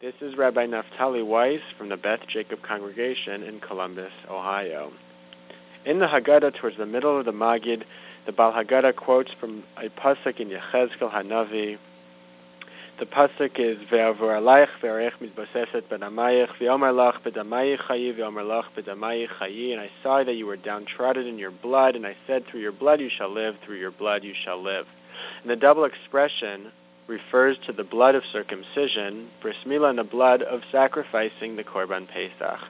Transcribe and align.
This 0.00 0.14
is 0.20 0.38
Rabbi 0.38 0.64
Naftali 0.64 1.26
Weiss 1.26 1.60
from 1.76 1.88
the 1.88 1.96
Beth 1.96 2.20
Jacob 2.28 2.62
Congregation 2.62 3.42
in 3.42 3.58
Columbus, 3.58 4.12
Ohio. 4.30 4.92
In 5.84 5.98
the 5.98 6.06
Haggadah, 6.06 6.54
towards 6.54 6.76
the 6.76 6.86
middle 6.86 7.18
of 7.18 7.24
the 7.24 7.32
Magid, 7.32 7.82
the 8.24 8.30
Bal 8.30 8.52
Haggadah 8.52 8.94
quotes 8.94 9.32
from 9.40 9.64
a 9.76 9.88
pasuk 9.88 10.38
in 10.38 10.50
Yechezkel 10.50 11.12
Hanavi. 11.12 11.78
The 13.00 13.06
pasuk 13.06 13.58
is 13.58 13.78
Ve'avur 13.90 14.38
alayich 14.38 14.68
ve'arech 14.80 15.14
mitbaseset 15.20 15.88
bedamayich 15.90 16.56
ve'omer 16.60 16.94
lach 16.94 17.20
bedamayich 17.24 17.80
chayi 17.88 18.16
ve'omer 18.16 18.46
lach 18.46 18.66
bedamayich 18.76 19.30
chayi 19.40 19.72
and 19.72 19.80
I 19.80 19.90
saw 20.04 20.22
that 20.22 20.34
you 20.34 20.46
were 20.46 20.56
downtrodden 20.56 21.26
in 21.26 21.38
your 21.38 21.50
blood 21.50 21.96
and 21.96 22.06
I 22.06 22.14
said 22.24 22.44
through 22.46 22.60
your 22.60 22.70
blood 22.70 23.00
you 23.00 23.10
shall 23.10 23.34
live 23.34 23.56
through 23.66 23.80
your 23.80 23.90
blood 23.90 24.22
you 24.22 24.34
shall 24.44 24.62
live. 24.62 24.86
And 25.42 25.50
the 25.50 25.56
double 25.56 25.82
expression 25.82 26.70
refers 27.08 27.56
to 27.66 27.72
the 27.72 27.84
blood 27.84 28.14
of 28.14 28.22
circumcision, 28.32 29.30
bris 29.40 29.56
milah, 29.66 29.90
and 29.90 29.98
the 29.98 30.04
blood 30.04 30.42
of 30.42 30.60
sacrificing 30.70 31.56
the 31.56 31.64
Korban 31.64 32.06
Pesach. 32.06 32.60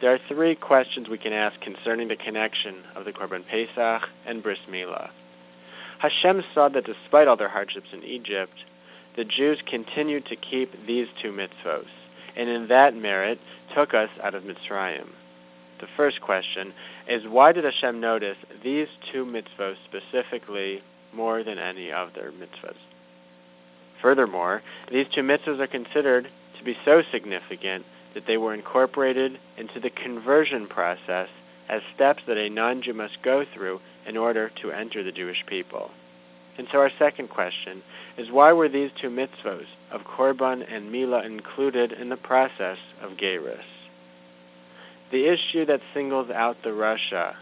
There 0.00 0.12
are 0.12 0.20
three 0.26 0.54
questions 0.54 1.08
we 1.08 1.18
can 1.18 1.32
ask 1.32 1.60
concerning 1.60 2.08
the 2.08 2.16
connection 2.16 2.76
of 2.96 3.04
the 3.04 3.12
Korban 3.12 3.44
Pesach 3.46 4.08
and 4.26 4.42
bris. 4.42 4.58
Hashem 5.98 6.44
saw 6.54 6.68
that 6.70 6.86
despite 6.86 7.28
all 7.28 7.36
their 7.36 7.48
hardships 7.48 7.88
in 7.92 8.04
Egypt, 8.04 8.54
the 9.16 9.24
Jews 9.24 9.58
continued 9.66 10.26
to 10.26 10.36
keep 10.36 10.86
these 10.86 11.08
two 11.20 11.32
mitzvos, 11.32 11.88
and 12.36 12.48
in 12.48 12.68
that 12.68 12.94
merit 12.94 13.38
took 13.74 13.92
us 13.92 14.10
out 14.22 14.34
of 14.34 14.44
Mitzrayim. 14.44 15.08
The 15.80 15.88
first 15.96 16.20
question 16.20 16.72
is 17.08 17.24
why 17.26 17.52
did 17.52 17.64
Hashem 17.64 18.00
notice 18.00 18.36
these 18.62 18.88
two 19.12 19.24
mitzvos 19.24 19.74
specifically 19.86 20.82
more 21.12 21.42
than 21.42 21.58
any 21.58 21.90
other 21.90 22.32
mitzvahs? 22.32 22.76
Furthermore, 24.02 24.62
these 24.90 25.06
two 25.14 25.22
mitzvahs 25.22 25.60
are 25.60 25.66
considered 25.66 26.28
to 26.58 26.64
be 26.64 26.76
so 26.84 27.02
significant 27.10 27.84
that 28.14 28.26
they 28.26 28.36
were 28.36 28.54
incorporated 28.54 29.38
into 29.56 29.80
the 29.80 29.90
conversion 29.90 30.66
process 30.66 31.28
as 31.68 31.82
steps 31.94 32.22
that 32.26 32.36
a 32.36 32.48
non 32.48 32.82
Jew 32.82 32.94
must 32.94 33.22
go 33.22 33.44
through 33.54 33.80
in 34.06 34.16
order 34.16 34.50
to 34.62 34.72
enter 34.72 35.02
the 35.02 35.12
Jewish 35.12 35.44
people. 35.46 35.90
And 36.56 36.66
so, 36.72 36.78
our 36.78 36.90
second 36.98 37.28
question 37.28 37.82
is 38.16 38.30
why 38.30 38.52
were 38.52 38.68
these 38.68 38.90
two 39.00 39.10
mitzvahs 39.10 39.66
of 39.92 40.00
Korban 40.02 40.64
and 40.68 40.92
Milah 40.92 41.24
included 41.24 41.92
in 41.92 42.08
the 42.08 42.16
process 42.16 42.78
of 43.00 43.16
Gerus? 43.16 43.62
The 45.12 45.26
issue 45.26 45.64
that 45.66 45.80
singles 45.94 46.30
out 46.30 46.56
the 46.62 46.70
Rasha 46.70 47.34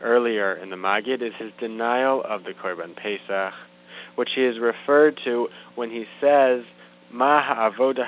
earlier 0.00 0.54
in 0.54 0.70
the 0.70 0.76
Magid 0.76 1.20
is 1.20 1.34
his 1.38 1.50
denial 1.58 2.22
of 2.22 2.44
the 2.44 2.52
Korban 2.52 2.94
Pesach 2.96 3.54
which 4.18 4.30
he 4.34 4.42
is 4.42 4.58
referred 4.58 5.16
to 5.22 5.46
when 5.76 5.90
he 5.90 6.04
says, 6.20 6.64
Ma 7.08 7.40
ha'avoda. 7.40 8.04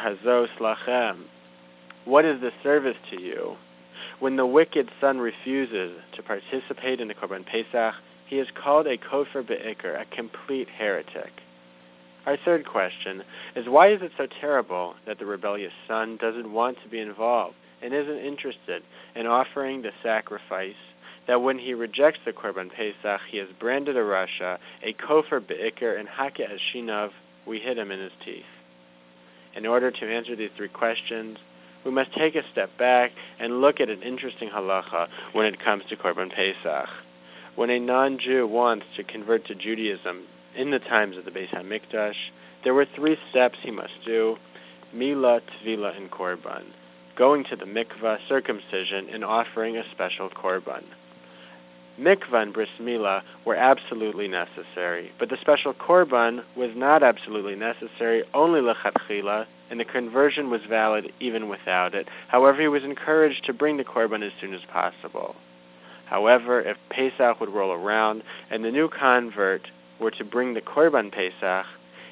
What 2.04 2.24
is 2.24 2.40
the 2.40 2.50
service 2.64 2.96
to 3.10 3.20
you? 3.20 3.54
When 4.18 4.34
the 4.34 4.44
wicked 4.44 4.90
son 5.00 5.18
refuses 5.18 5.92
to 6.16 6.22
participate 6.24 7.00
in 7.00 7.06
the 7.06 7.14
Korban 7.14 7.46
Pesach, 7.46 7.94
he 8.26 8.40
is 8.40 8.48
called 8.60 8.88
a 8.88 8.98
kofar 8.98 9.46
be'ikr, 9.46 10.00
a 10.00 10.04
complete 10.06 10.68
heretic. 10.68 11.30
Our 12.26 12.36
third 12.44 12.66
question 12.66 13.22
is 13.54 13.68
why 13.68 13.92
is 13.92 14.02
it 14.02 14.10
so 14.18 14.26
terrible 14.40 14.96
that 15.06 15.20
the 15.20 15.26
rebellious 15.26 15.72
son 15.86 16.16
doesn't 16.16 16.52
want 16.52 16.78
to 16.82 16.88
be 16.88 16.98
involved 16.98 17.54
and 17.82 17.94
isn't 17.94 18.18
interested 18.18 18.82
in 19.14 19.28
offering 19.28 19.82
the 19.82 19.92
sacrifice 20.02 20.74
that 21.30 21.42
when 21.42 21.60
he 21.60 21.74
rejects 21.74 22.18
the 22.24 22.32
Korban 22.32 22.72
Pesach, 22.72 23.20
he 23.30 23.36
has 23.36 23.46
branded 23.60 23.96
a 23.96 24.00
Rasha, 24.00 24.58
a 24.82 24.92
Kofar 24.94 25.38
Be'ikr, 25.38 25.96
and 25.96 26.08
Hake 26.08 26.40
Ashinav, 26.44 27.10
we 27.46 27.60
hit 27.60 27.78
him 27.78 27.92
in 27.92 28.00
his 28.00 28.10
teeth. 28.24 28.42
In 29.54 29.64
order 29.64 29.92
to 29.92 30.12
answer 30.12 30.34
these 30.34 30.50
three 30.56 30.66
questions, 30.66 31.38
we 31.84 31.92
must 31.92 32.12
take 32.14 32.34
a 32.34 32.42
step 32.50 32.76
back 32.76 33.12
and 33.38 33.60
look 33.60 33.80
at 33.80 33.88
an 33.88 34.02
interesting 34.02 34.48
halacha 34.48 35.06
when 35.32 35.46
it 35.46 35.62
comes 35.62 35.84
to 35.88 35.94
Korban 35.94 36.34
Pesach. 36.34 36.88
When 37.54 37.70
a 37.70 37.78
non-Jew 37.78 38.48
wants 38.48 38.86
to 38.96 39.04
convert 39.04 39.46
to 39.46 39.54
Judaism 39.54 40.24
in 40.56 40.72
the 40.72 40.80
times 40.80 41.16
of 41.16 41.24
the 41.24 41.30
Beis 41.30 41.50
Hamikdash, 41.50 42.16
there 42.64 42.74
were 42.74 42.86
three 42.96 43.16
steps 43.30 43.58
he 43.62 43.70
must 43.70 43.94
do: 44.04 44.36
Milah, 44.92 45.42
Tvila, 45.62 45.96
and 45.96 46.10
Korban. 46.10 46.64
Going 47.14 47.44
to 47.44 47.54
the 47.54 47.66
mikvah, 47.66 48.18
circumcision, 48.28 49.08
and 49.12 49.24
offering 49.24 49.76
a 49.76 49.88
special 49.92 50.28
korban 50.28 50.82
mikvah 51.98 52.42
and 52.42 52.52
bris 52.52 52.68
milah 52.80 53.22
were 53.44 53.54
absolutely 53.54 54.28
necessary, 54.28 55.12
but 55.18 55.28
the 55.28 55.36
special 55.40 55.72
korban 55.72 56.42
was 56.56 56.70
not 56.74 57.02
absolutely 57.02 57.54
necessary, 57.54 58.24
only 58.34 58.60
lechatchila, 58.60 59.46
and 59.70 59.80
the 59.80 59.84
conversion 59.84 60.50
was 60.50 60.60
valid 60.68 61.12
even 61.20 61.48
without 61.48 61.94
it. 61.94 62.08
However, 62.28 62.60
he 62.60 62.68
was 62.68 62.84
encouraged 62.84 63.44
to 63.44 63.52
bring 63.52 63.76
the 63.76 63.84
korban 63.84 64.26
as 64.26 64.32
soon 64.40 64.52
as 64.52 64.60
possible. 64.72 65.36
However, 66.06 66.60
if 66.60 66.76
Pesach 66.90 67.40
would 67.40 67.50
roll 67.50 67.72
around 67.72 68.22
and 68.50 68.64
the 68.64 68.72
new 68.72 68.88
convert 68.88 69.68
were 70.00 70.10
to 70.10 70.24
bring 70.24 70.54
the 70.54 70.60
korban 70.60 71.12
Pesach, 71.12 71.66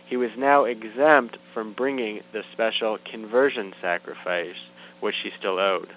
he 0.06 0.17
was 0.17 0.31
now 0.38 0.65
exempt 0.65 1.37
from 1.53 1.72
bringing 1.72 2.21
the 2.33 2.43
special 2.53 2.99
conversion 3.05 3.75
sacrifice, 3.81 4.56
which 5.00 5.17
he 5.22 5.31
still 5.38 5.59
owed 5.59 5.93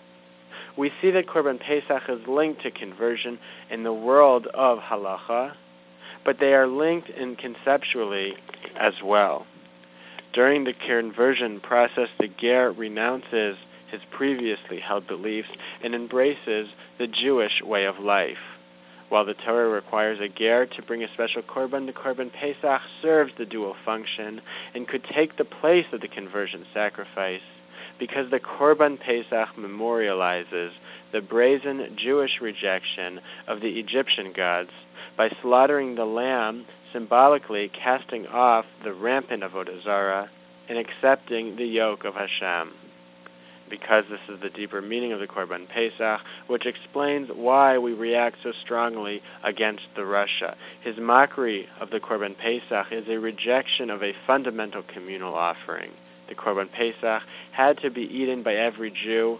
we 0.77 0.91
see 1.01 1.11
that 1.11 1.27
Korban 1.27 1.59
Pesach 1.59 2.03
is 2.09 2.27
linked 2.27 2.61
to 2.63 2.71
conversion 2.71 3.39
in 3.69 3.83
the 3.83 3.93
world 3.93 4.47
of 4.47 4.79
halacha, 4.79 5.53
but 6.23 6.39
they 6.39 6.53
are 6.53 6.67
linked 6.67 7.09
in 7.09 7.35
conceptually 7.35 8.33
as 8.79 8.93
well. 9.03 9.45
During 10.33 10.63
the 10.63 10.73
conversion 10.73 11.59
process, 11.59 12.07
the 12.19 12.29
ger 12.29 12.71
renounces 12.71 13.57
his 13.91 14.01
previously 14.11 14.79
held 14.79 15.07
beliefs 15.07 15.49
and 15.83 15.93
embraces 15.93 16.69
the 16.97 17.07
Jewish 17.07 17.61
way 17.61 17.85
of 17.85 17.99
life. 17.99 18.37
While 19.09 19.25
the 19.25 19.33
Torah 19.33 19.67
requires 19.67 20.19
a 20.21 20.29
ger 20.29 20.65
to 20.65 20.81
bring 20.83 21.03
a 21.03 21.13
special 21.13 21.41
korban, 21.41 21.85
the 21.85 21.91
korban 21.91 22.31
Pesach 22.31 22.81
serves 23.01 23.33
the 23.37 23.45
dual 23.45 23.75
function 23.83 24.41
and 24.73 24.87
could 24.87 25.03
take 25.03 25.35
the 25.35 25.43
place 25.43 25.87
of 25.91 25.99
the 25.99 26.07
conversion 26.07 26.65
sacrifice 26.73 27.41
because 28.01 28.31
the 28.31 28.39
Korban 28.39 28.99
Pesach 28.99 29.49
memorializes 29.55 30.71
the 31.11 31.21
brazen 31.21 31.95
Jewish 31.95 32.41
rejection 32.41 33.21
of 33.47 33.61
the 33.61 33.79
Egyptian 33.79 34.33
gods 34.35 34.71
by 35.15 35.29
slaughtering 35.43 35.93
the 35.93 36.05
lamb, 36.05 36.65
symbolically 36.91 37.69
casting 37.69 38.25
off 38.25 38.65
the 38.83 38.91
rampant 38.91 39.43
Avodah 39.43 39.83
Zarah 39.83 40.31
and 40.67 40.79
accepting 40.79 41.55
the 41.57 41.65
yoke 41.65 42.03
of 42.03 42.15
Hashem. 42.15 42.73
Because 43.69 44.05
this 44.09 44.35
is 44.35 44.41
the 44.41 44.49
deeper 44.49 44.81
meaning 44.81 45.13
of 45.13 45.19
the 45.19 45.27
Korban 45.27 45.69
Pesach, 45.69 46.21
which 46.47 46.65
explains 46.65 47.29
why 47.31 47.77
we 47.77 47.93
react 47.93 48.37
so 48.41 48.51
strongly 48.63 49.21
against 49.43 49.83
the 49.95 50.01
Rasha. 50.01 50.55
His 50.83 50.97
mockery 50.97 51.67
of 51.79 51.91
the 51.91 51.99
Korban 51.99 52.35
Pesach 52.35 52.91
is 52.91 53.07
a 53.07 53.19
rejection 53.19 53.91
of 53.91 54.01
a 54.01 54.15
fundamental 54.25 54.81
communal 54.91 55.35
offering 55.35 55.91
the 56.31 56.41
Korban 56.41 56.71
Pesach, 56.71 57.21
had 57.51 57.77
to 57.81 57.89
be 57.91 58.03
eaten 58.03 58.41
by 58.41 58.55
every 58.55 58.91
Jew. 58.91 59.37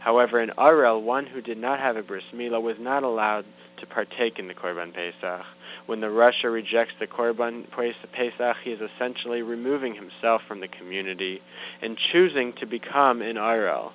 However, 0.00 0.42
in 0.42 0.50
Arel, 0.58 1.00
one 1.00 1.26
who 1.26 1.40
did 1.40 1.58
not 1.58 1.78
have 1.78 1.96
a 1.96 2.02
bris 2.02 2.24
milah 2.34 2.60
was 2.60 2.76
not 2.80 3.04
allowed 3.04 3.44
to 3.78 3.86
partake 3.86 4.40
in 4.40 4.48
the 4.48 4.54
Korban 4.54 4.92
Pesach. 4.92 5.46
When 5.86 6.00
the 6.00 6.08
Rasha 6.08 6.52
rejects 6.52 6.94
the 6.98 7.06
Korban 7.06 7.66
Pesach, 7.70 8.56
he 8.64 8.70
is 8.70 8.80
essentially 8.80 9.42
removing 9.42 9.94
himself 9.94 10.42
from 10.48 10.60
the 10.60 10.68
community 10.68 11.40
and 11.80 11.96
choosing 12.10 12.52
to 12.54 12.66
become 12.66 13.22
an 13.22 13.36
Arel. 13.36 13.92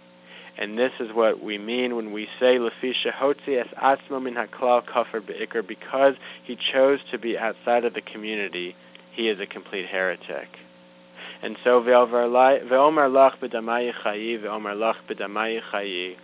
And 0.58 0.80
this 0.80 0.94
is 1.00 1.10
what 1.14 1.44
we 1.44 1.58
mean 1.58 1.96
when 1.96 2.14
we 2.14 2.28
say 2.40 2.58
Lefisha 2.58 3.14
Hotzi 3.14 3.60
es 3.60 3.68
Atzmo 3.82 4.24
min 4.24 4.36
Haklal 4.36 4.86
Kafir 4.88 5.22
Be'ikr, 5.22 5.68
because 5.68 6.16
he 6.44 6.58
chose 6.74 7.00
to 7.12 7.20
be 7.20 7.38
outside 7.38 7.86
of 7.86 7.94
the 7.94 8.02
community, 8.02 8.76
he 9.12 9.28
is 9.28 9.40
a 9.40 9.46
complete 9.46 9.88
heretic. 9.88 10.48
And 11.42 11.58
so 11.64 11.82
ve'omer 11.82 12.28
lach 12.30 13.40
b'damayi 13.40 13.94
chayi, 14.04 14.42
ve'omer 14.42 14.76
lach 14.76 14.98
b'damayi 15.10 15.62
chayi, 15.72 16.16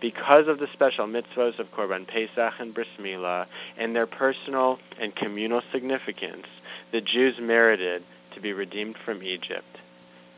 because 0.00 0.48
of 0.48 0.58
the 0.58 0.66
special 0.72 1.06
mitzvahs 1.06 1.58
of 1.58 1.70
Korban 1.72 2.06
Pesach 2.06 2.54
and 2.58 2.74
Bris 2.74 2.88
Milah 3.00 3.46
and 3.78 3.94
their 3.96 4.06
personal 4.06 4.78
and 5.00 5.14
communal 5.16 5.62
significance, 5.72 6.46
the 6.92 7.00
Jews 7.00 7.36
merited 7.40 8.02
to 8.34 8.40
be 8.40 8.52
redeemed 8.52 8.96
from 9.04 9.22
Egypt. 9.22 9.78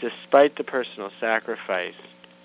Despite 0.00 0.56
the 0.56 0.64
personal 0.64 1.10
sacrifice 1.18 1.94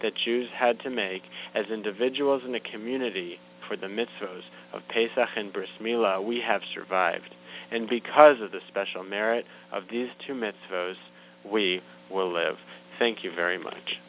that 0.02 0.16
Jews 0.16 0.50
had 0.56 0.80
to 0.80 0.90
make 0.90 1.24
as 1.54 1.66
individuals 1.68 2.44
in 2.46 2.56
a 2.56 2.60
community 2.60 3.40
for 3.68 3.76
the 3.78 3.88
mitzvahs 3.88 4.44
of 4.74 4.88
Pesach 4.90 5.30
and 5.36 5.54
Bris 5.54 5.70
Milah, 5.80 6.24
we 6.24 6.40
have 6.42 6.62
survived. 6.74 7.36
And 7.72 7.88
because 7.88 8.42
of 8.42 8.52
the 8.52 8.62
special 8.68 9.04
merit 9.04 9.46
of 9.72 9.84
these 9.92 10.10
two 10.26 10.34
mitzvahs, 10.34 10.96
we 11.50 11.82
will 12.10 12.32
live. 12.32 12.56
Thank 13.00 13.24
you 13.24 13.34
very 13.34 13.58
much. 13.58 14.00